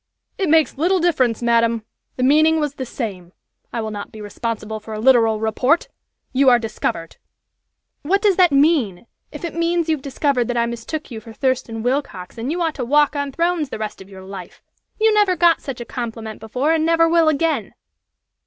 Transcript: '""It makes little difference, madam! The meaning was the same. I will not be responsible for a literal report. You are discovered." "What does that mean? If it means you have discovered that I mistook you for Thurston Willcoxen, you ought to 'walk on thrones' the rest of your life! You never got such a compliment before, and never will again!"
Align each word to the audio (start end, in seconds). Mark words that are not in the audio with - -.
'""It 0.39 0.49
makes 0.49 0.79
little 0.79 0.97
difference, 0.99 1.43
madam! 1.43 1.85
The 2.15 2.23
meaning 2.23 2.59
was 2.59 2.73
the 2.73 2.87
same. 2.87 3.33
I 3.71 3.81
will 3.81 3.91
not 3.91 4.11
be 4.11 4.19
responsible 4.19 4.79
for 4.79 4.95
a 4.95 4.99
literal 4.99 5.39
report. 5.39 5.89
You 6.33 6.49
are 6.49 6.57
discovered." 6.57 7.17
"What 8.01 8.19
does 8.19 8.35
that 8.37 8.51
mean? 8.51 9.05
If 9.31 9.45
it 9.45 9.53
means 9.53 9.89
you 9.89 9.95
have 9.97 10.01
discovered 10.01 10.47
that 10.47 10.57
I 10.57 10.65
mistook 10.65 11.11
you 11.11 11.19
for 11.19 11.33
Thurston 11.33 11.83
Willcoxen, 11.83 12.49
you 12.49 12.63
ought 12.63 12.73
to 12.77 12.83
'walk 12.83 13.15
on 13.15 13.31
thrones' 13.31 13.69
the 13.69 13.77
rest 13.77 14.01
of 14.01 14.09
your 14.09 14.23
life! 14.23 14.63
You 14.99 15.13
never 15.13 15.35
got 15.35 15.61
such 15.61 15.79
a 15.79 15.85
compliment 15.85 16.39
before, 16.39 16.71
and 16.73 16.83
never 16.83 17.07
will 17.07 17.29
again!" 17.29 17.75